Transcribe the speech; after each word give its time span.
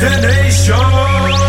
destination. 0.00 1.39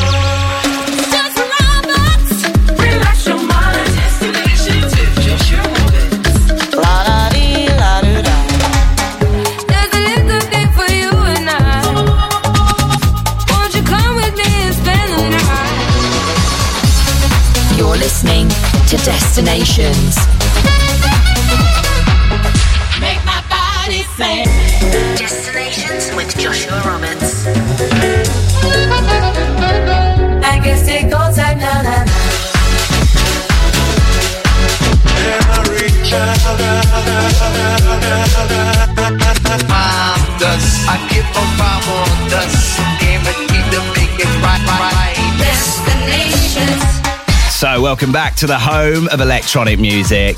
Welcome 48.11 48.29
back 48.29 48.35
to 48.35 48.47
the 48.47 48.59
home 48.59 49.07
of 49.07 49.21
electronic 49.21 49.79
music. 49.79 50.35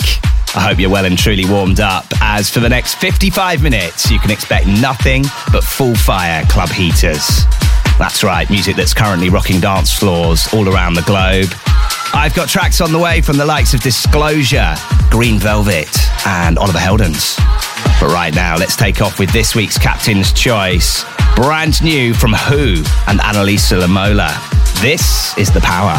I 0.55 0.59
hope 0.59 0.77
you're 0.77 0.91
well 0.91 1.05
and 1.05 1.17
truly 1.17 1.45
warmed 1.45 1.79
up, 1.79 2.05
as 2.21 2.47
for 2.47 2.59
the 2.59 2.69
next 2.69 2.95
55 2.95 3.63
minutes, 3.63 4.11
you 4.11 4.19
can 4.19 4.29
expect 4.29 4.67
nothing 4.67 5.23
but 5.51 5.63
full 5.63 5.95
fire 5.95 6.45
club 6.49 6.69
heaters. 6.69 7.45
That's 7.97 8.23
right, 8.23 8.47
music 8.51 8.75
that's 8.75 8.93
currently 8.93 9.29
rocking 9.29 9.59
dance 9.59 9.91
floors 9.91 10.47
all 10.53 10.69
around 10.69 10.93
the 10.93 11.02
globe. 11.02 11.47
I've 12.13 12.35
got 12.35 12.47
tracks 12.47 12.80
on 12.80 12.91
the 12.91 12.99
way 12.99 13.21
from 13.21 13.38
the 13.38 13.45
likes 13.45 13.73
of 13.73 13.81
Disclosure, 13.81 14.75
Green 15.09 15.39
Velvet, 15.39 15.89
and 16.27 16.59
Oliver 16.59 16.77
Heldens. 16.77 17.37
But 17.99 18.13
right 18.13 18.35
now, 18.35 18.55
let's 18.55 18.75
take 18.75 19.02
off 19.02 19.17
with 19.17 19.31
this 19.31 19.55
week's 19.55 19.80
Captain's 19.80 20.31
Choice, 20.31 21.05
brand 21.35 21.83
new 21.83 22.13
from 22.13 22.33
Who 22.33 22.83
and 23.08 23.19
Annalisa 23.19 23.81
Lamola. 23.81 24.30
This 24.80 25.35
is 25.39 25.52
The 25.52 25.61
Power. 25.61 25.97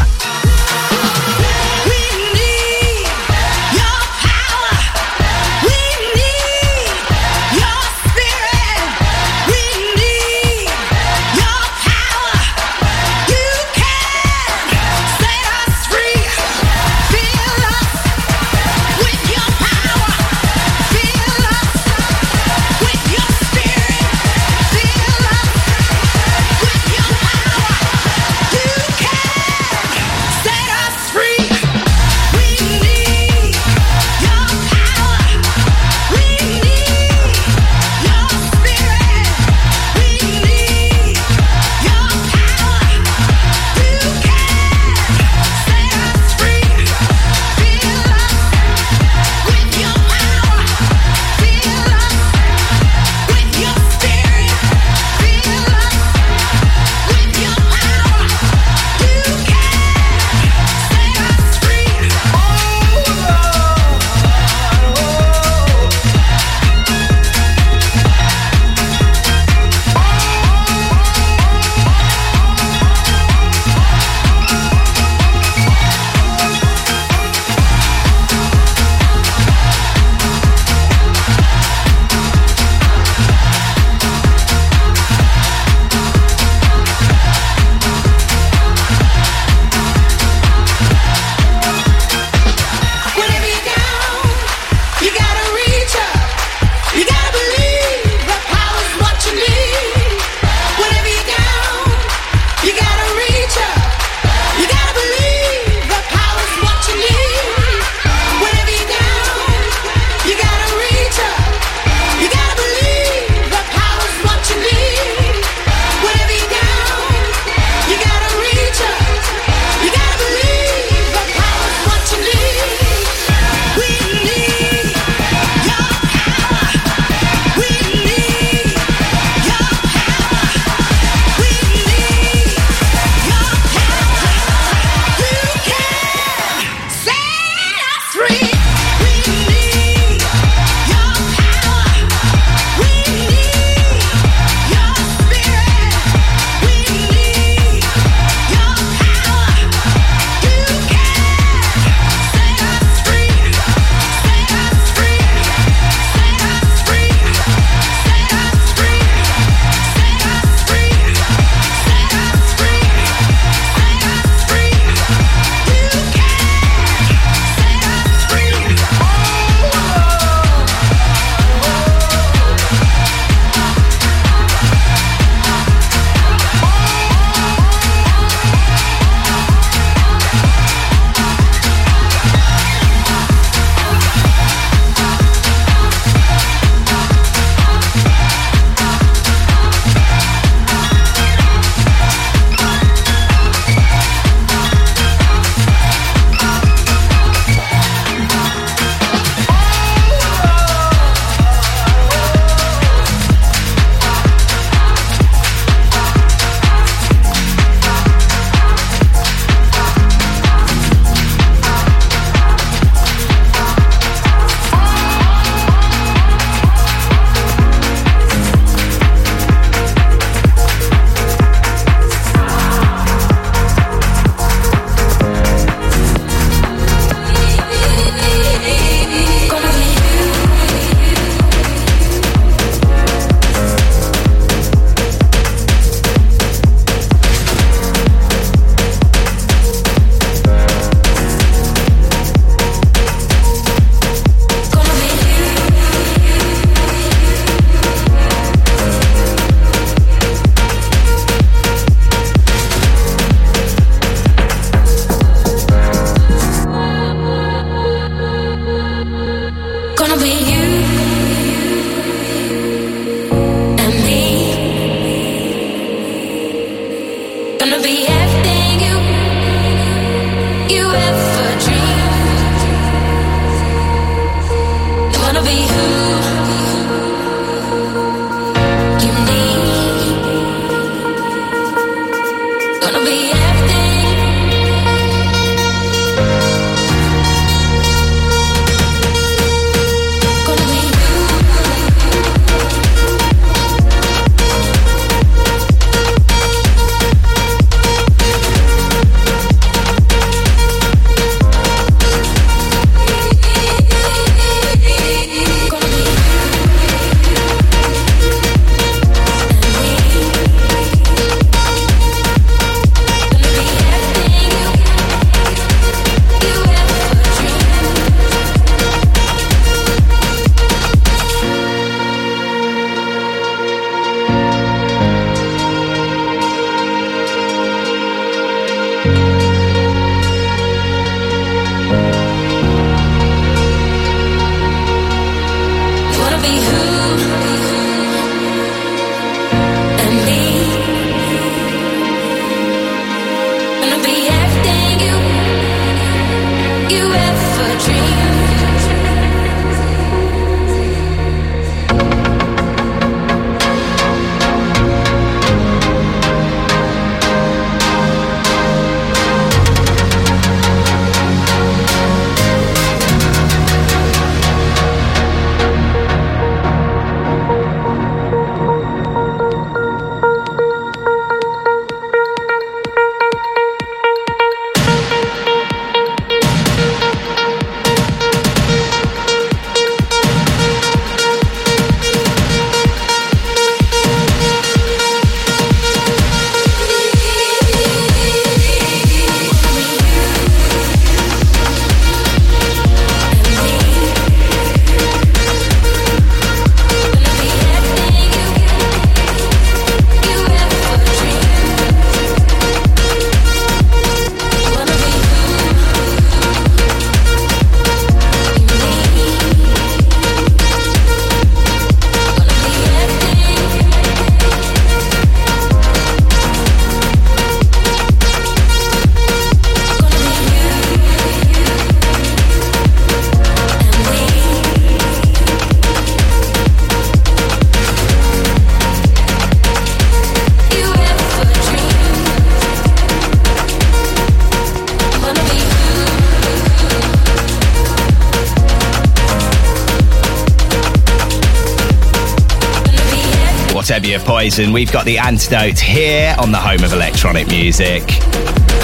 Poison, 444.55 444.73
we've 444.73 444.93
got 444.93 445.05
the 445.05 445.19
antidote 445.19 445.81
here 445.81 446.33
on 446.39 446.53
the 446.53 446.59
home 446.59 446.85
of 446.85 446.93
electronic 446.93 447.49
music. 447.49 448.05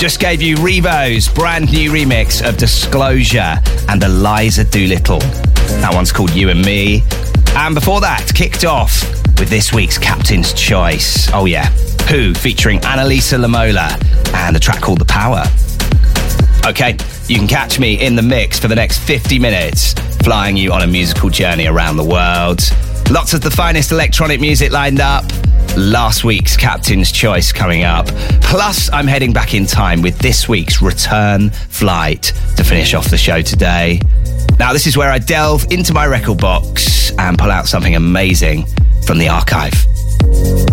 Just 0.01 0.19
gave 0.19 0.43
you 0.43 0.57
Revo's 0.57 1.29
brand 1.29 1.71
new 1.71 1.93
remix 1.93 2.45
of 2.45 2.57
Disclosure 2.57 3.55
and 3.89 4.03
Eliza 4.03 4.65
Doolittle. 4.65 5.21
That 5.21 5.93
one's 5.95 6.11
called 6.11 6.35
You 6.35 6.49
and 6.49 6.65
Me. 6.65 7.05
And 7.51 7.77
before 7.77 8.01
that, 8.01 8.33
kicked 8.35 8.65
off 8.65 9.01
with 9.39 9.49
this 9.49 9.73
week's 9.73 9.97
Captain's 9.97 10.53
Choice. 10.55 11.31
Oh, 11.33 11.45
yeah. 11.45 11.67
Who 12.09 12.35
featuring 12.35 12.81
Annalisa 12.81 13.39
Lamola 13.39 13.95
and 14.35 14.57
a 14.57 14.59
track 14.59 14.81
called 14.81 14.99
The 14.99 15.05
Power. 15.05 15.45
Okay, 16.67 16.97
you 17.29 17.39
can 17.39 17.47
catch 17.47 17.79
me 17.79 18.05
in 18.05 18.17
the 18.17 18.23
mix 18.23 18.59
for 18.59 18.67
the 18.67 18.75
next 18.75 18.99
50 18.99 19.39
minutes, 19.39 19.93
flying 20.25 20.57
you 20.57 20.73
on 20.73 20.83
a 20.83 20.89
musical 20.89 21.31
journey 21.31 21.69
around 21.69 21.97
the 21.97 22.03
world. 22.03 22.61
Lots 23.09 23.35
of 23.35 23.41
the 23.41 23.53
finest 23.53 23.93
electronic 23.93 24.41
music 24.41 24.73
lined 24.73 24.99
up 24.99 25.25
last 25.77 26.25
week's 26.25 26.57
Captain's 26.57 27.13
Choice 27.13 27.53
coming 27.53 27.85
up. 27.85 28.07
Plus, 28.43 28.91
I'm 28.93 29.07
heading 29.07 29.33
back 29.33 29.55
in 29.55 29.67
time 29.67 30.03
with 30.03 30.19
this 30.19 30.49
week's 30.49 30.83
return 30.83 31.51
flight 31.51 32.33
to 32.57 32.65
finish 32.65 32.95
off 32.95 33.11
the 33.11 33.17
show 33.17 33.43
today. 33.43 34.01
Now, 34.59 34.73
this 34.73 34.87
is 34.87 34.97
where 34.97 35.11
I 35.11 35.19
delve 35.19 35.71
into 35.71 35.93
my 35.93 36.07
record 36.07 36.39
box 36.39 37.13
and 37.19 37.39
pull 37.39 37.51
out 37.51 37.67
something 37.67 37.95
amazing 37.95 38.67
from 39.07 39.19
the 39.19 39.29
archive. 39.29 39.75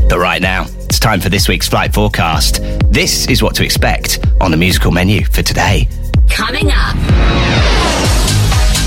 But 0.09 0.19
right 0.19 0.41
now, 0.41 0.65
it's 0.85 0.99
time 0.99 1.21
for 1.21 1.29
this 1.29 1.47
week's 1.47 1.67
flight 1.67 1.93
forecast. 1.93 2.61
This 2.91 3.27
is 3.27 3.43
what 3.43 3.55
to 3.55 3.63
expect 3.63 4.25
on 4.41 4.51
the 4.51 4.57
musical 4.57 4.91
menu 4.91 5.25
for 5.25 5.41
today. 5.41 5.87
Coming 6.29 6.69
up. 6.71 6.95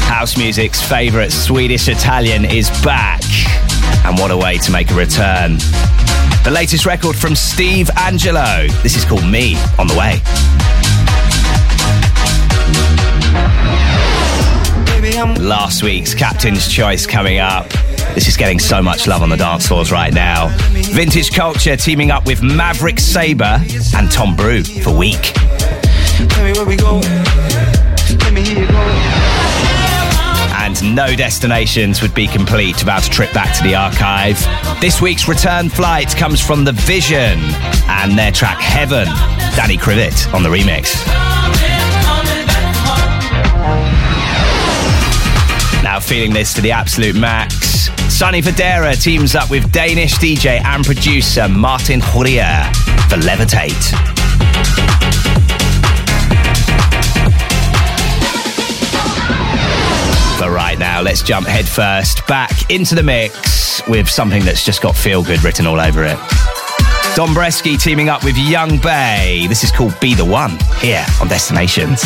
House 0.08 0.36
music's 0.36 0.82
favourite 0.86 1.32
Swedish 1.32 1.88
Italian 1.88 2.44
is 2.44 2.68
back. 2.82 3.22
And 4.04 4.18
what 4.18 4.30
a 4.30 4.36
way 4.36 4.58
to 4.58 4.72
make 4.72 4.90
a 4.90 4.94
return. 4.94 5.58
The 6.44 6.50
latest 6.50 6.86
record 6.86 7.16
from 7.16 7.36
Steve 7.36 7.88
Angello. 7.96 8.68
This 8.82 8.96
is 8.96 9.04
called 9.04 9.24
Me 9.26 9.56
on 9.78 9.86
the 9.86 9.96
Way. 9.96 10.20
Last 15.38 15.82
week's 15.82 16.14
Captain's 16.14 16.68
Choice 16.68 17.06
coming 17.06 17.38
up. 17.38 17.68
This 18.14 18.26
is 18.26 18.36
getting 18.36 18.58
so 18.58 18.82
much 18.82 19.06
love 19.06 19.22
on 19.22 19.28
the 19.28 19.36
dance 19.36 19.66
floors 19.68 19.92
right 19.92 20.12
now. 20.12 20.48
Vintage 20.92 21.30
Culture 21.32 21.76
teaming 21.76 22.10
up 22.10 22.26
with 22.26 22.42
Maverick 22.42 22.98
Sabre 22.98 23.60
and 23.96 24.10
Tom 24.10 24.36
Breu 24.36 24.64
for 24.82 24.96
Weak. 24.96 25.32
No 30.82 31.14
destinations 31.14 32.02
would 32.02 32.14
be 32.14 32.26
complete 32.26 32.78
without 32.78 33.06
a 33.06 33.10
trip 33.10 33.32
back 33.32 33.56
to 33.56 33.62
the 33.62 33.74
archive. 33.74 34.38
This 34.80 35.00
week's 35.00 35.28
return 35.28 35.68
flight 35.68 36.14
comes 36.16 36.40
from 36.40 36.64
The 36.64 36.72
Vision 36.72 37.38
and 37.88 38.18
their 38.18 38.32
track 38.32 38.58
Heaven. 38.58 39.06
Danny 39.56 39.76
Krivit 39.76 40.32
on 40.32 40.42
the 40.42 40.48
remix. 40.48 41.04
Now 45.82 45.98
feeling 46.00 46.32
this 46.32 46.54
to 46.54 46.60
the 46.60 46.72
absolute 46.72 47.16
max. 47.16 47.90
Sonny 48.12 48.42
Fodera 48.42 49.00
teams 49.00 49.34
up 49.34 49.50
with 49.50 49.70
Danish 49.72 50.14
DJ 50.16 50.62
and 50.64 50.84
producer 50.84 51.48
Martin 51.48 52.00
Horia 52.00 52.70
for 53.08 53.16
Levitate. 53.16 54.20
Now, 60.80 61.02
let's 61.02 61.20
jump 61.20 61.46
headfirst 61.46 62.26
back 62.26 62.70
into 62.70 62.94
the 62.94 63.02
mix 63.02 63.86
with 63.86 64.08
something 64.08 64.42
that's 64.46 64.64
just 64.64 64.80
got 64.80 64.96
feel 64.96 65.22
good 65.22 65.44
written 65.44 65.66
all 65.66 65.78
over 65.78 66.04
it. 66.04 66.16
Dombresky 67.14 67.78
teaming 67.78 68.08
up 68.08 68.24
with 68.24 68.34
Young 68.38 68.78
Bay. 68.78 69.44
This 69.46 69.62
is 69.62 69.70
called 69.70 69.92
Be 70.00 70.14
the 70.14 70.24
One 70.24 70.58
here 70.78 71.04
on 71.20 71.28
Destinations. 71.28 72.00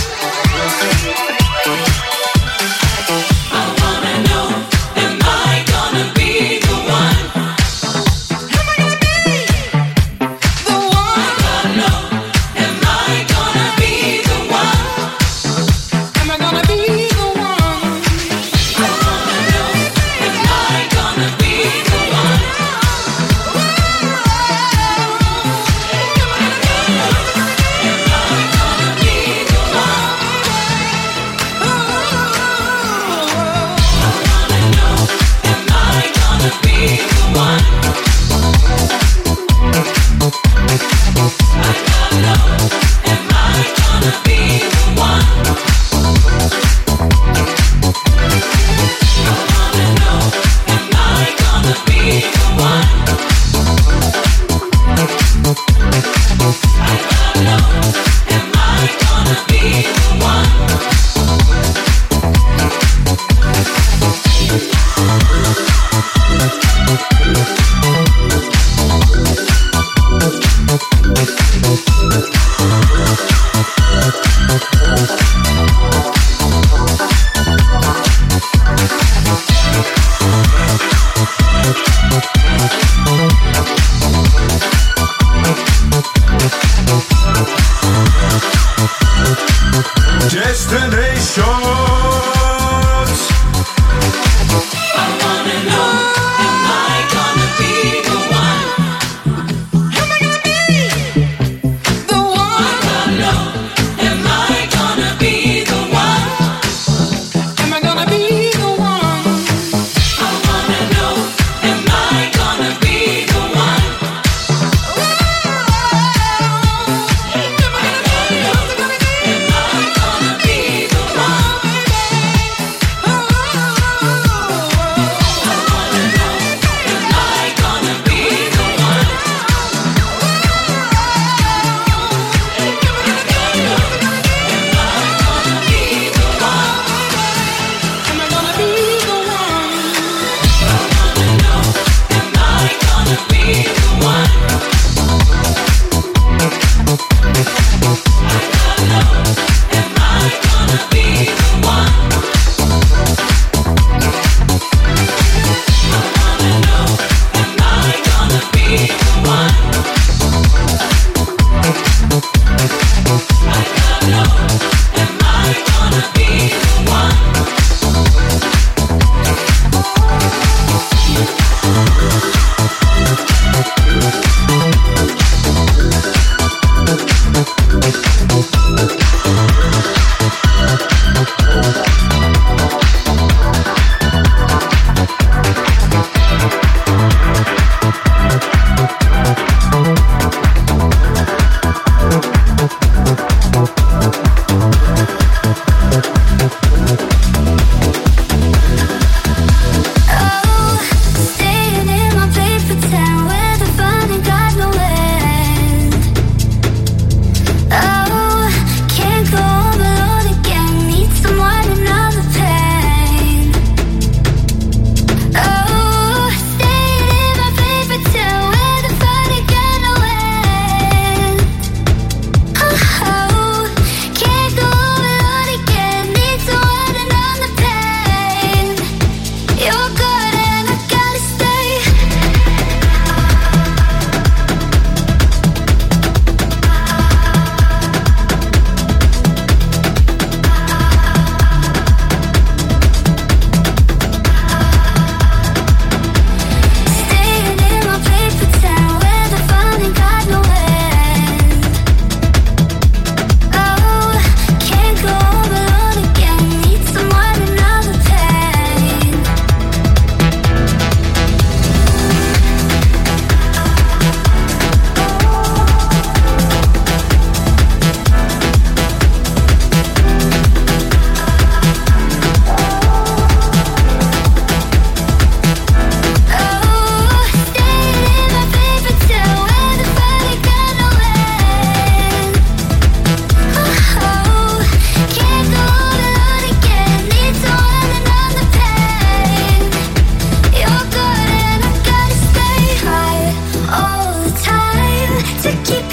to 295.44 295.52
keep 295.62 295.83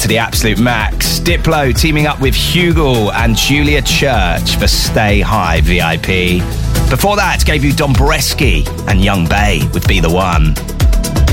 to 0.00 0.08
the 0.08 0.18
absolute 0.18 0.58
max. 0.58 1.20
Diplo 1.20 1.78
teaming 1.78 2.06
up 2.06 2.20
with 2.20 2.34
HUGEL 2.34 3.12
and 3.12 3.36
Julia 3.36 3.82
Church 3.82 4.56
for 4.56 4.66
Stay 4.66 5.20
High 5.20 5.60
VIP. 5.60 6.40
Before 6.88 7.16
that, 7.16 7.42
gave 7.44 7.62
you 7.62 7.72
Dombresky 7.72 8.66
and 8.88 9.04
Young 9.04 9.28
Bay 9.28 9.60
with 9.74 9.86
Be 9.86 10.00
the 10.00 10.10
One. 10.10 10.56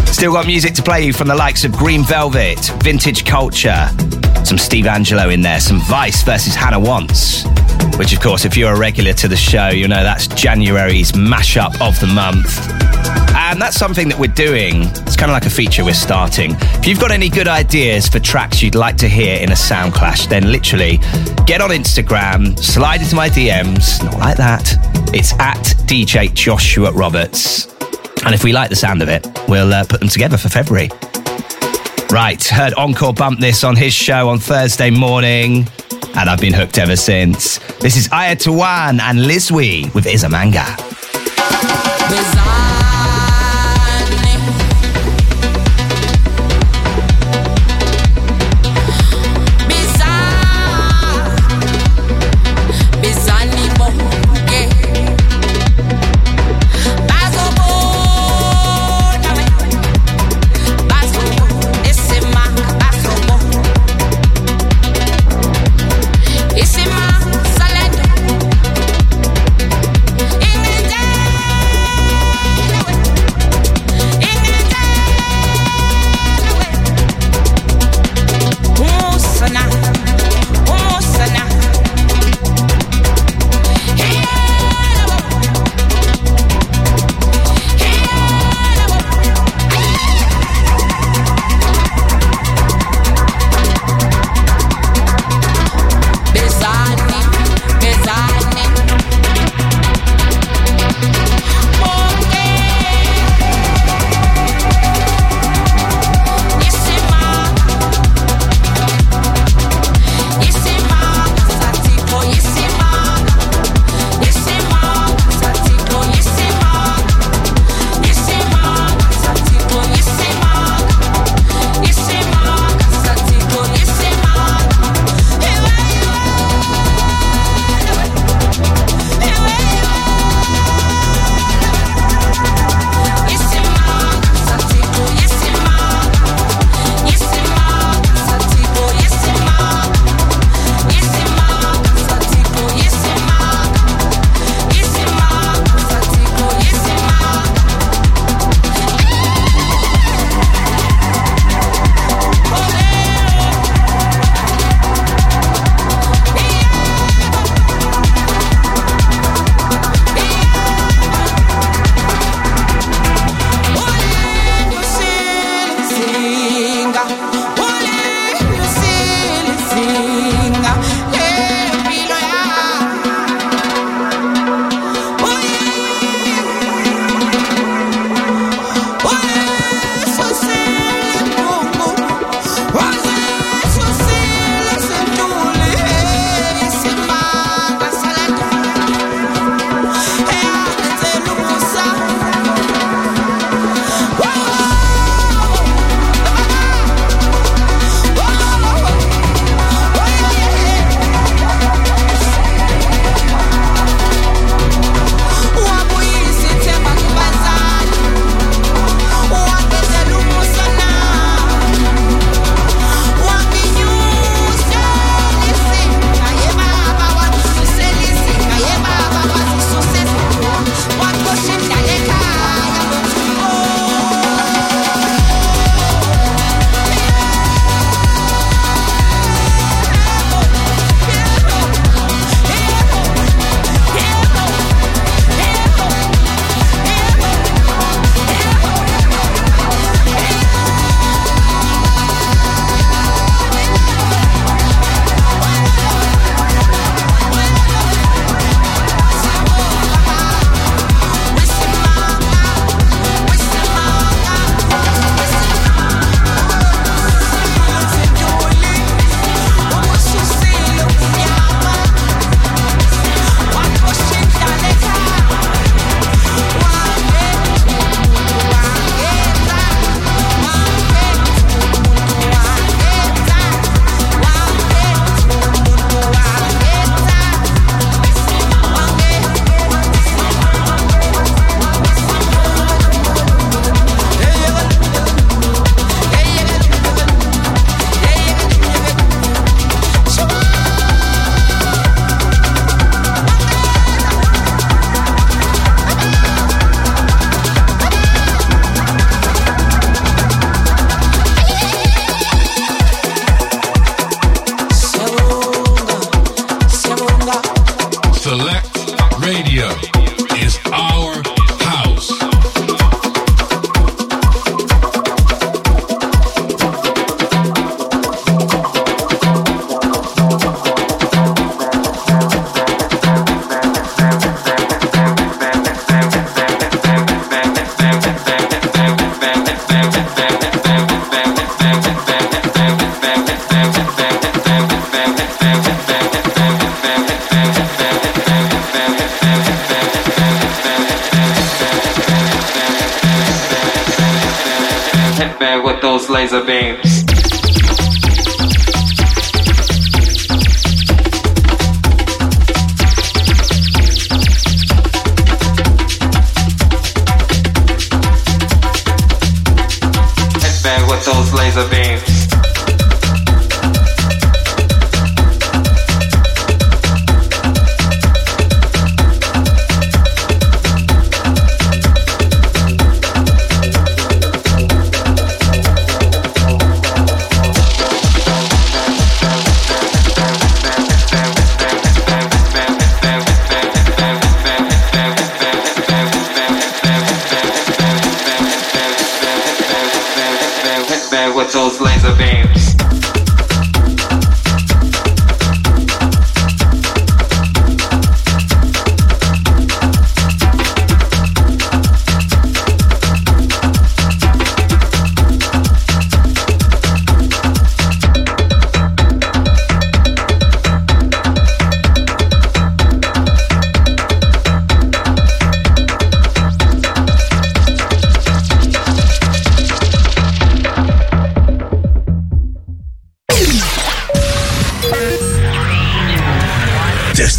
Still 0.08 0.34
got 0.34 0.48
music 0.48 0.74
to 0.74 0.84
play 0.84 1.06
you 1.06 1.14
from 1.14 1.28
the 1.30 1.36
likes 1.36 1.64
of 1.64 1.72
Green 1.72 2.04
Velvet, 2.04 2.60
Vintage 2.84 3.24
Culture, 3.26 3.88
some 4.44 4.58
Steve 4.58 4.86
Angello 4.86 5.34
in 5.34 5.42
there, 5.42 5.62
some 5.62 5.80
Vice 5.82 6.24
versus 6.24 6.54
Hannah 6.54 6.80
Wants. 6.80 7.46
Which, 7.98 8.14
of 8.14 8.22
course, 8.22 8.46
if 8.46 8.56
you're 8.56 8.74
a 8.74 8.80
regular 8.80 9.14
to 9.14 9.28
the 9.28 9.36
show, 9.36 9.70
you 9.70 9.88
know 9.88 10.04
that's 10.04 10.28
January's 10.28 11.14
mashup 11.14 11.82
of 11.82 12.00
the 12.00 12.08
month. 12.08 12.60
And 13.36 13.62
that's 13.62 13.78
something 13.78 14.08
that 14.10 14.20
we're 14.20 14.28
doing. 14.28 14.84
It's 14.84 15.16
kind 15.16 15.32
of 15.32 15.34
like 15.34 15.46
a 15.46 15.50
feature 15.50 15.84
we're 15.84 15.94
starting. 15.94 16.56
If 16.60 16.86
you've 16.86 17.00
got 17.00 17.12
any 17.12 17.30
good 17.30 17.48
ideas 17.48 18.08
for 18.08 18.20
tracks 18.20 18.62
you'd 18.62 18.76
like 18.76 18.98
to 18.98 19.08
hear 19.08 19.42
in 19.42 19.52
a 19.52 19.56
sound 19.56 19.94
clash, 19.94 20.28
then 20.28 20.52
literally 20.52 20.98
get 21.46 21.62
on 21.62 21.72
Instagram, 21.72 22.60
slide 22.60 23.02
into 23.02 23.16
my 23.16 23.30
DMs, 23.30 24.04
not 24.04 24.20
like 24.20 24.38
that. 24.38 24.76
It's 25.14 25.34
at 25.40 25.64
DJ 25.88 26.34
Joshua 26.34 26.92
Roberts. 26.92 27.68
And 28.26 28.36
if 28.36 28.44
we 28.44 28.54
like 28.54 28.70
the 28.70 28.76
sound 28.76 29.02
of 29.02 29.10
it, 29.10 29.26
we'll 29.48 29.74
uh, 29.74 29.86
put 29.86 30.02
them 30.02 30.10
together 30.10 30.38
for 30.38 30.50
February. 30.50 30.90
Right, 32.12 32.44
heard 32.44 32.74
Encore 32.76 33.14
bump 33.14 33.40
this 33.40 33.64
on 33.64 33.76
his 33.76 33.94
show 33.94 34.30
on 34.30 34.40
Thursday 34.40 34.90
morning, 34.90 35.68
and 36.16 36.30
I've 36.30 36.42
been 36.42 36.54
hooked 36.54 36.78
ever 36.78 36.96
since. 36.96 37.60
This 37.80 37.96
is 37.96 38.08
Ayatawan 38.10 39.00
and 39.00 39.20
Lizwi 39.20 39.94
with 39.94 40.06
Izamanga. 40.06 40.66
Salad. 42.10 42.87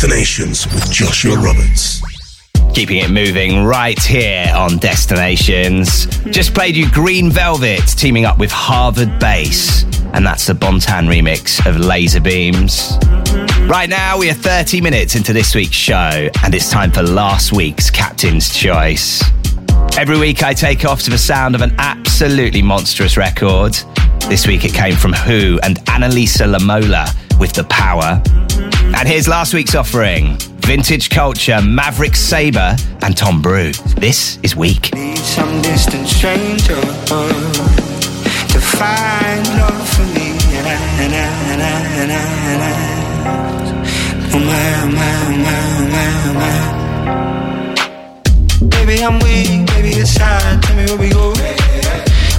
With 0.02 0.92
Joshua 0.92 1.36
Roberts. 1.36 2.00
Keeping 2.72 2.98
it 2.98 3.10
moving 3.10 3.64
right 3.64 4.00
here 4.00 4.46
on 4.56 4.78
Destinations. 4.78 6.06
Just 6.26 6.54
played 6.54 6.76
you 6.76 6.88
Green 6.92 7.30
Velvet 7.30 7.80
teaming 7.96 8.24
up 8.24 8.38
with 8.38 8.52
Harvard 8.52 9.18
Bass, 9.18 9.82
and 10.12 10.24
that's 10.24 10.46
the 10.46 10.52
Bontan 10.52 11.08
remix 11.08 11.66
of 11.68 11.78
Laser 11.78 12.20
Beams. 12.20 12.96
Right 13.68 13.88
now, 13.88 14.16
we 14.16 14.30
are 14.30 14.34
30 14.34 14.80
minutes 14.80 15.16
into 15.16 15.32
this 15.32 15.56
week's 15.56 15.74
show, 15.74 16.28
and 16.44 16.54
it's 16.54 16.70
time 16.70 16.92
for 16.92 17.02
last 17.02 17.52
week's 17.52 17.90
Captain's 17.90 18.54
Choice. 18.54 19.24
Every 19.98 20.16
week, 20.16 20.44
I 20.44 20.54
take 20.54 20.84
off 20.84 21.02
to 21.02 21.10
the 21.10 21.18
sound 21.18 21.56
of 21.56 21.60
an 21.60 21.74
absolutely 21.78 22.62
monstrous 22.62 23.16
record. 23.16 23.76
This 24.28 24.46
week, 24.46 24.64
it 24.64 24.72
came 24.72 24.94
from 24.94 25.12
Who 25.12 25.58
and 25.64 25.78
Annalisa 25.86 26.46
Lamola 26.46 27.08
with 27.40 27.52
The 27.52 27.64
Power. 27.64 28.22
And 28.98 29.06
here's 29.06 29.28
last 29.28 29.54
week's 29.54 29.76
offering 29.76 30.36
Vintage 30.58 31.08
Culture, 31.08 31.62
Maverick 31.62 32.16
Sabre, 32.16 32.74
and 33.02 33.16
Tom 33.16 33.40
Breu. 33.40 33.72
This 33.94 34.40
is 34.42 34.56
Weak. 34.56 34.92
Need 34.92 35.18
some 35.18 35.62
distant 35.62 36.08
stranger 36.08 36.74
to 36.74 38.58
find 38.58 39.46
love 39.54 39.88
for 39.88 40.02
me. 40.02 40.34
And 40.50 40.66
I, 40.66 40.74
and 40.98 41.14
I, 41.14 41.26
and 41.52 41.62
I, 41.62 41.78
and 42.02 42.60
I. 42.60 42.74
Oh 44.34 44.40
my, 44.40 44.84
my, 44.90 45.14
my, 45.44 46.32
my. 46.34 46.58
Baby, 48.68 49.04
I'm 49.04 49.20
weak, 49.20 49.64
baby, 49.68 49.90
it's 49.90 50.16
hard. 50.16 50.60
Tell 50.64 50.74
me 50.74 50.86
where 50.86 50.98
we 50.98 51.10
go. 51.10 51.34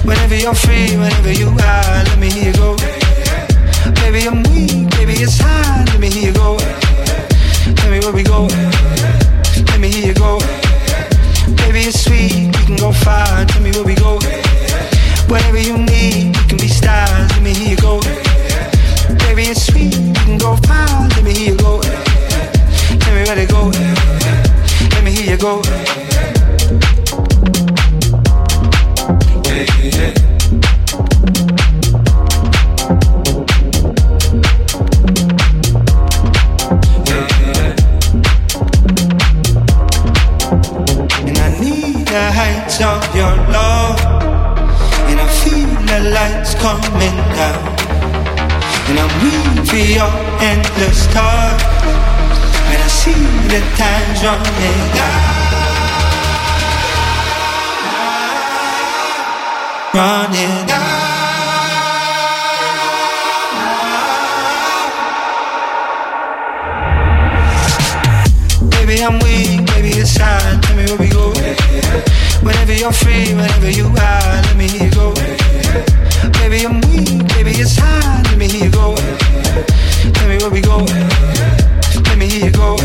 Whenever 0.04 0.36
you're 0.36 0.54
free, 0.54 0.94
whenever 0.94 1.32
you 1.32 1.48
are, 1.48 2.04
let 2.04 2.18
me 2.18 2.28
hear 2.30 2.52
you 2.52 2.52
go. 2.52 2.76
Baby, 3.94 4.28
I'm 4.28 4.42
weak, 4.52 4.89
it's 5.22 5.38
hard. 5.38 5.88
Let 5.88 6.00
me 6.00 6.08
hear 6.10 6.28
you 6.28 6.32
go. 6.32 6.56
Tell 7.76 7.90
me 7.90 8.00
where 8.00 8.12
we 8.12 8.22
go. 8.22 8.46
Let 9.68 9.78
me 9.80 9.90
hear 9.90 10.08
you 10.08 10.14
go. 10.14 10.38
Baby, 11.56 11.88
it's 11.90 12.04
sweet, 12.04 12.46
we 12.56 12.64
can 12.64 12.76
go 12.76 12.92
far. 12.92 13.44
Tell 13.44 13.62
me 13.62 13.70
where 13.72 13.84
we 13.84 13.94
go. 13.94 14.18
Whatever 15.28 15.58
you 15.58 15.76
need, 15.78 16.36
we 16.36 16.42
can 16.48 16.58
be 16.58 16.68
stars. 16.68 17.30
Let 17.32 17.42
me 17.42 17.52
hear 17.52 17.70
you 17.70 17.76
go. 17.76 18.00
Baby, 19.26 19.50
it's 19.52 19.66
sweet, 19.66 19.96
we 19.96 20.12
can 20.24 20.38
go 20.38 20.56
far. 20.68 21.08
Let 21.08 21.24
me 21.24 21.34
hear 21.34 21.52
you 21.52 21.58
go. 21.58 21.80
Tell 21.82 23.14
me 23.14 23.22
where 23.24 23.36
to 23.36 23.46
go. 23.46 23.70
Let 24.94 25.04
me 25.04 25.12
hear 25.12 25.32
you 25.32 25.38
go. 25.38 25.62
Of 42.80 43.14
your 43.14 43.36
love. 43.54 44.00
And 45.10 45.20
I 45.20 45.26
feel 45.42 45.68
the 45.86 46.10
lights 46.10 46.54
coming 46.54 47.16
down. 47.38 47.62
And 48.88 48.98
I'm 48.98 49.64
for 49.64 49.76
your 49.76 50.10
endless 50.40 51.06
talk. 51.14 51.60
And 52.72 52.82
I 52.82 52.88
see 52.88 53.22
the 53.52 53.60
time's 53.78 54.20
running 54.24 54.90
out. 55.06 55.40
Running 59.94 60.70
out. 60.70 61.09
Whenever 72.42 72.72
you're 72.72 72.92
free, 72.92 73.34
whenever 73.34 73.70
you 73.70 73.86
are, 73.86 74.42
let 74.46 74.56
me 74.56 74.66
hear 74.66 74.84
you 74.84 74.90
go. 74.92 75.12
Baby, 76.40 76.64
I'm 76.64 76.80
weak, 76.88 77.28
baby, 77.34 77.52
it's 77.60 77.76
hard, 77.76 78.26
let 78.26 78.38
me 78.38 78.48
hear 78.48 78.64
you 78.64 78.70
go. 78.70 78.96
Tell 80.14 80.28
me 80.28 80.38
where 80.38 80.50
we 80.50 80.60
go. 80.60 80.78
Let 82.08 82.16
me 82.18 82.28
hear 82.28 82.46
you 82.46 82.52
go. 82.52 82.76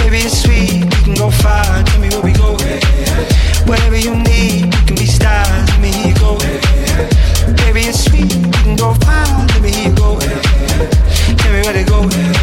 Baby, 0.00 0.24
it's 0.24 0.42
sweet, 0.42 0.84
we 0.84 1.04
can 1.04 1.14
go 1.14 1.30
far, 1.30 1.82
tell 1.84 2.00
me 2.00 2.08
where 2.08 2.22
we 2.22 2.32
go. 2.32 2.56
Whatever 3.68 3.96
you 3.96 4.16
need, 4.16 4.64
we 4.72 4.80
can 4.86 4.96
be 4.96 5.06
stars, 5.06 5.68
let 5.68 5.80
me 5.80 5.92
hear 5.92 6.08
you 6.08 6.14
go. 6.16 6.38
Baby, 7.60 7.92
it's 7.92 8.04
sweet, 8.04 8.34
we 8.34 8.50
can 8.64 8.76
go 8.76 8.94
far, 8.94 9.26
let 9.48 9.60
me 9.60 9.70
hear 9.70 9.90
you 9.90 9.94
go. 9.96 10.18
Tell 10.18 11.52
me 11.52 11.60
where 11.60 11.74
to 11.74 11.84
go. 11.84 12.39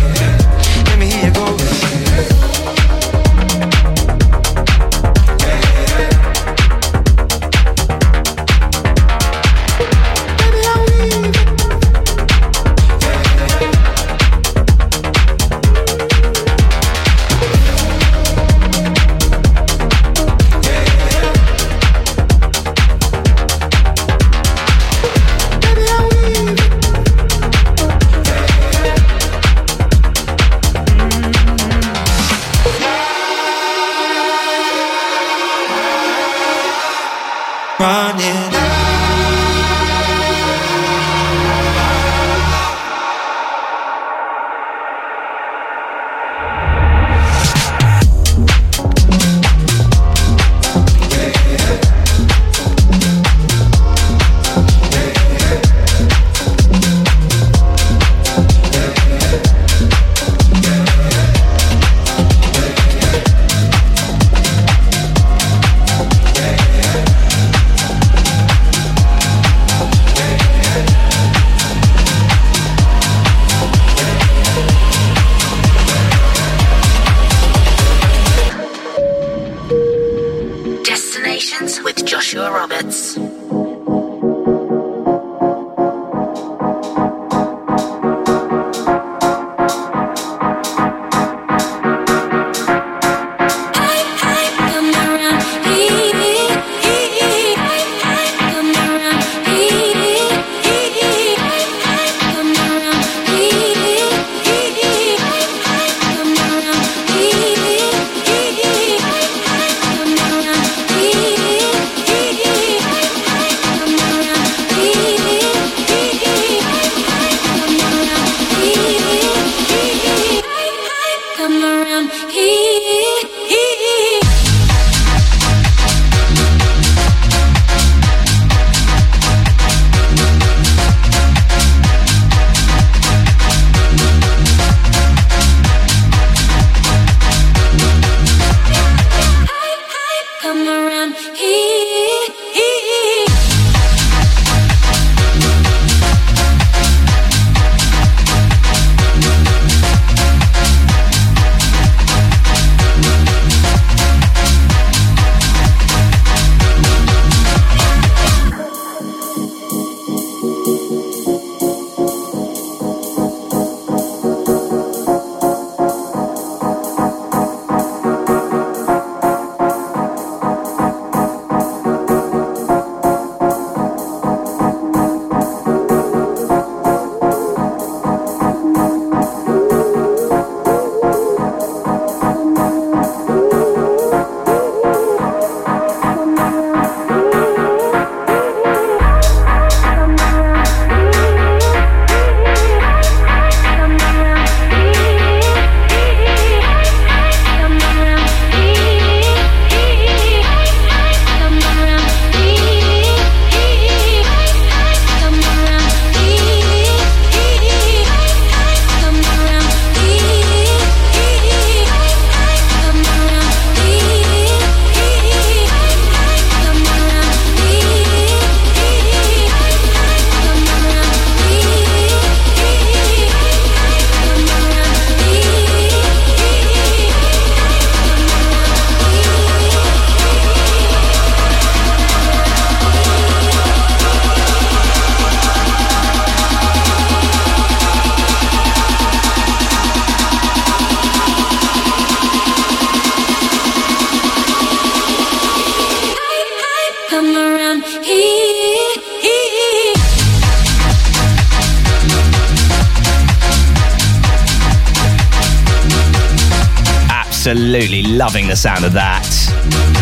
Sound 258.58 258.86
of 258.86 258.94
that. 258.94 259.24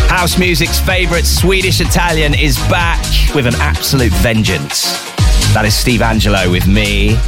House 0.08 0.38
music's 0.38 0.80
favourite 0.80 1.26
Swedish 1.26 1.82
Italian 1.82 2.32
is 2.32 2.56
back 2.70 3.04
with 3.34 3.46
an 3.46 3.54
absolute 3.56 4.12
vengeance. 4.14 4.84
That 5.52 5.64
is 5.66 5.74
Steve 5.74 6.00
Angello 6.00 6.50
with 6.50 6.66
me. 6.66 7.18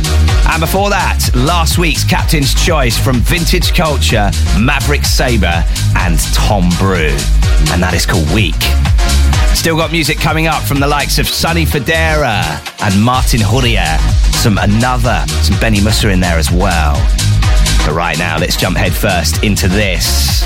And 0.49 0.59
before 0.59 0.89
that, 0.89 1.29
last 1.35 1.77
week's 1.77 2.03
Captain's 2.03 2.55
Choice 2.55 2.97
from 2.97 3.17
Vintage 3.17 3.75
Culture, 3.75 4.31
Maverick 4.59 5.05
Sabre, 5.05 5.63
and 5.97 6.19
Tom 6.33 6.71
Breu. 6.81 7.13
And 7.73 7.83
that 7.83 7.93
is 7.93 8.07
called 8.07 8.33
Weak. 8.33 8.57
Still 9.55 9.77
got 9.77 9.93
music 9.93 10.19
coming 10.19 10.47
up 10.47 10.63
from 10.63 10.81
the 10.81 10.89
likes 10.89 11.19
of 11.19 11.29
Sonny 11.29 11.67
Fodera 11.67 12.41
and 12.81 13.03
Martin 13.03 13.41
Hurrier. 13.41 13.99
Some 14.41 14.57
ANOTR, 14.57 15.29
some 15.45 15.61
Benny 15.61 15.83
Musser 15.83 16.09
in 16.09 16.21
there 16.21 16.39
as 16.39 16.51
well. 16.51 16.95
But 17.85 17.93
right 17.93 18.19
now, 18.19 18.39
let's 18.39 18.57
jump 18.57 18.79
headfirst 18.79 19.45
into 19.45 19.69
this. 19.69 20.43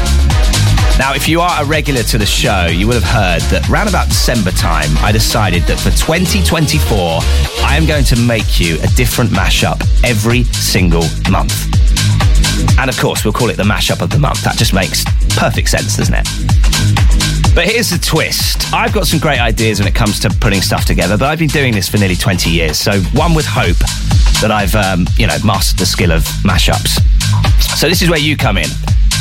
Now, 0.98 1.14
if 1.14 1.28
you 1.28 1.40
are 1.40 1.62
a 1.62 1.64
regular 1.64 2.02
to 2.04 2.18
the 2.18 2.26
show, 2.26 2.66
you 2.66 2.86
will 2.86 3.00
have 3.00 3.02
heard 3.02 3.42
that 3.50 3.68
round 3.68 3.88
about 3.88 4.08
December 4.08 4.50
time, 4.52 4.90
I 4.98 5.10
decided 5.10 5.62
that 5.64 5.78
for 5.78 5.90
2024, 5.90 7.20
I 7.64 7.76
am 7.76 7.86
going 7.86 8.04
to 8.04 8.16
make 8.16 8.60
you 8.60 8.78
a 8.82 8.86
different 8.88 9.30
mashup 9.30 9.80
every 10.04 10.44
single 10.44 11.04
month. 11.30 11.52
And 12.78 12.90
of 12.90 12.98
course, 12.98 13.24
we'll 13.24 13.32
call 13.32 13.50
it 13.50 13.56
the 13.56 13.64
mashup 13.64 14.02
of 14.02 14.10
the 14.10 14.18
month. 14.18 14.42
That 14.42 14.56
just 14.56 14.74
makes 14.74 15.04
perfect 15.36 15.68
sense, 15.68 15.96
doesn't 15.96 16.14
it? 16.14 16.28
But 17.54 17.66
here's 17.66 17.90
the 17.90 17.98
twist. 17.98 18.72
I've 18.72 18.92
got 18.92 19.06
some 19.06 19.20
great 19.20 19.40
ideas 19.40 19.78
when 19.78 19.88
it 19.88 19.94
comes 19.94 20.18
to 20.20 20.30
putting 20.30 20.62
stuff 20.62 20.84
together, 20.84 21.18
but 21.18 21.28
I've 21.28 21.38
been 21.38 21.48
doing 21.48 21.74
this 21.74 21.88
for 21.88 21.98
nearly 21.98 22.16
20 22.16 22.48
years. 22.48 22.78
So 22.78 23.00
one 23.12 23.34
would 23.34 23.44
hope 23.44 23.76
that 24.40 24.50
I've, 24.50 24.74
um, 24.74 25.06
you 25.16 25.26
know, 25.26 25.36
mastered 25.44 25.78
the 25.78 25.86
skill 25.86 26.12
of 26.12 26.22
mashups. 26.44 27.00
So 27.76 27.88
this 27.88 28.02
is 28.02 28.08
where 28.08 28.18
you 28.18 28.36
come 28.36 28.56
in. 28.56 28.68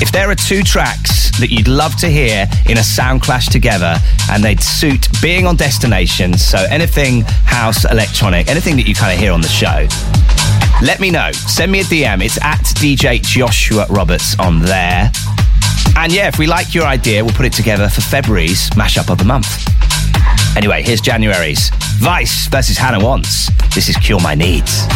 If 0.01 0.11
there 0.11 0.31
are 0.31 0.35
two 0.35 0.63
tracks 0.63 1.29
that 1.39 1.51
you'd 1.51 1.67
love 1.67 1.95
to 1.97 2.09
hear 2.09 2.47
in 2.67 2.79
a 2.79 2.83
sound 2.83 3.21
clash 3.21 3.49
together 3.49 3.97
and 4.31 4.43
they'd 4.43 4.59
suit 4.59 5.07
being 5.21 5.45
on 5.45 5.55
destination, 5.55 6.39
so 6.39 6.57
anything 6.71 7.21
house, 7.45 7.85
electronic, 7.85 8.47
anything 8.47 8.75
that 8.77 8.87
you 8.87 8.95
kind 8.95 9.13
of 9.13 9.19
hear 9.19 9.31
on 9.31 9.41
the 9.41 9.47
show, 9.47 9.87
let 10.81 10.99
me 10.99 11.11
know. 11.11 11.31
Send 11.31 11.71
me 11.71 11.81
a 11.81 11.83
DM. 11.83 12.25
It's 12.25 12.41
at 12.41 12.63
DJ 12.81 13.21
Joshua 13.21 13.85
Roberts 13.91 14.37
on 14.39 14.59
there. 14.59 15.11
And 15.95 16.11
yeah, 16.11 16.27
if 16.27 16.39
we 16.39 16.47
like 16.47 16.73
your 16.73 16.85
idea, 16.85 17.23
we'll 17.23 17.35
put 17.35 17.45
it 17.45 17.53
together 17.53 17.87
for 17.87 18.01
February's 18.01 18.71
mashup 18.71 19.11
of 19.11 19.19
the 19.19 19.25
month. 19.25 19.67
Anyway, 20.57 20.81
here's 20.81 21.01
January's 21.01 21.69
Vice 21.99 22.47
versus 22.47 22.75
Hannah 22.75 23.03
Wants. 23.03 23.51
This 23.75 23.87
is 23.87 23.95
Cure 23.97 24.19
My 24.19 24.33
Needs. 24.33 24.87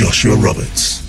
Joshua 0.00 0.34
Roberts. 0.34 0.99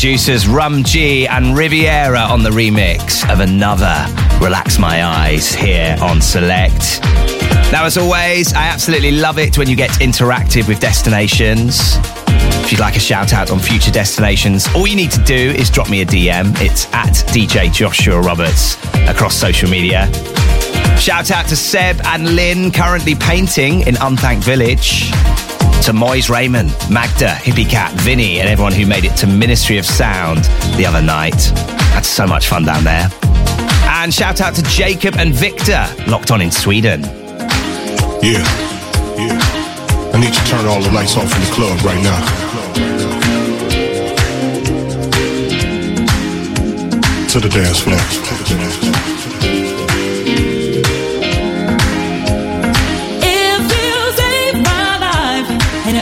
Producers 0.00 0.48
Rum 0.48 0.82
G 0.82 1.28
and 1.28 1.54
Riviera 1.54 2.20
on 2.20 2.42
the 2.42 2.48
remix 2.48 3.22
of 3.30 3.40
ANOTR 3.40 4.40
Relax 4.40 4.78
My 4.78 5.04
Eyes 5.04 5.54
here 5.54 5.94
on 6.00 6.22
Select. 6.22 7.02
Now, 7.70 7.84
as 7.84 7.98
always, 7.98 8.54
I 8.54 8.68
absolutely 8.68 9.10
love 9.10 9.38
it 9.38 9.58
when 9.58 9.68
you 9.68 9.76
get 9.76 9.90
interactive 10.00 10.68
with 10.68 10.80
destinations. 10.80 11.98
If 12.64 12.72
you'd 12.72 12.80
like 12.80 12.96
a 12.96 12.98
shout 12.98 13.34
out 13.34 13.50
on 13.50 13.58
future 13.58 13.90
destinations, 13.90 14.66
all 14.74 14.86
you 14.86 14.96
need 14.96 15.10
to 15.10 15.22
do 15.24 15.34
is 15.34 15.68
drop 15.68 15.90
me 15.90 16.00
a 16.00 16.06
DM. 16.06 16.58
It's 16.62 16.86
at 16.94 17.12
DJ 17.34 17.70
Joshua 17.70 18.22
Roberts 18.22 18.82
across 19.06 19.36
social 19.36 19.68
media. 19.68 20.10
Shout 20.98 21.30
out 21.30 21.46
to 21.48 21.56
Seb 21.56 22.00
and 22.06 22.36
Lynn, 22.36 22.70
currently 22.70 23.16
painting 23.16 23.82
in 23.82 23.98
Unthanked 24.00 24.46
Village 24.46 25.12
to 25.82 25.92
Moise 25.92 26.28
Raymond, 26.28 26.70
Magda, 26.90 27.34
Hippie 27.36 27.68
Cat, 27.68 27.92
Vinny, 28.00 28.40
and 28.40 28.48
everyone 28.48 28.72
who 28.72 28.86
made 28.86 29.04
it 29.04 29.16
to 29.16 29.26
Ministry 29.26 29.78
of 29.78 29.86
Sound 29.86 30.44
the 30.76 30.84
other 30.86 31.00
night. 31.00 31.42
Had 31.94 32.04
so 32.04 32.26
much 32.26 32.48
fun 32.48 32.64
down 32.64 32.84
there. 32.84 33.08
And 33.84 34.12
shout 34.12 34.40
out 34.40 34.54
to 34.56 34.62
Jacob 34.64 35.16
and 35.16 35.32
Victor, 35.32 35.86
locked 36.06 36.30
on 36.30 36.40
in 36.40 36.50
Sweden. 36.50 37.02
Yeah, 38.22 38.44
yeah. 39.16 39.40
I 40.12 40.20
need 40.20 40.34
to 40.34 40.44
turn 40.46 40.66
all 40.66 40.82
the 40.82 40.92
lights 40.92 41.16
off 41.16 41.34
in 41.34 41.40
the 41.40 41.50
club 41.52 41.80
right 41.84 42.02
now. 42.02 42.20
To 47.28 47.40
the 47.40 47.48
dance 47.48 47.80
floor. 47.80 49.09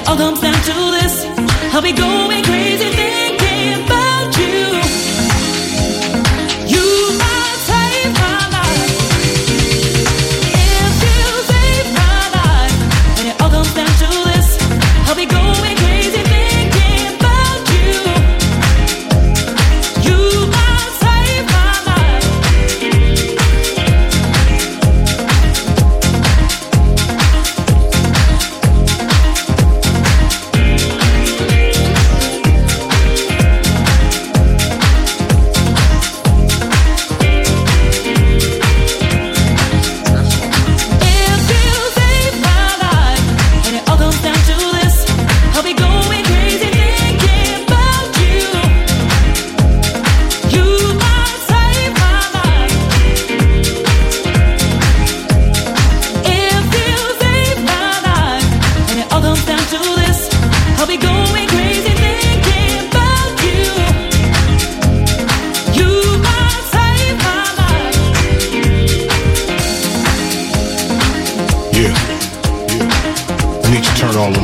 All 0.09 0.16
comes 0.16 0.40
down 0.40 0.54
to 0.54 0.74
this. 0.96 1.26
I'll 1.74 1.82
be 1.82 1.92
going 1.92 2.38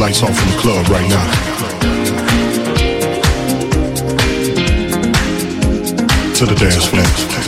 I'll 0.05 0.13
dance 6.57 6.93
going. 6.93 7.44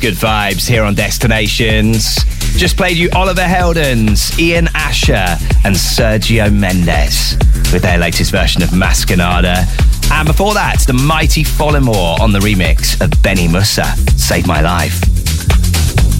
Good 0.00 0.14
vibes 0.14 0.68
here 0.68 0.84
on 0.84 0.94
Destinations. 0.94 2.16
Just 2.56 2.76
played 2.76 2.96
you 2.96 3.10
Oliver 3.14 3.42
Heldens, 3.42 4.38
Ian 4.38 4.68
Asher, 4.74 5.36
and 5.64 5.74
Sergio 5.74 6.52
Mendes 6.52 7.36
with 7.72 7.82
their 7.82 7.98
latest 7.98 8.30
version 8.30 8.62
of 8.62 8.72
Mas 8.72 9.04
Que 9.04 9.16
Nada. 9.16 9.64
And 10.12 10.26
before 10.26 10.54
that, 10.54 10.80
the 10.86 10.92
mighty 10.92 11.42
Folamour 11.42 12.20
on 12.20 12.32
the 12.32 12.38
remix 12.38 13.00
of 13.00 13.22
Benny 13.22 13.48
Musa, 13.48 13.84
Save 14.16 14.46
My 14.46 14.60
Life. 14.60 15.00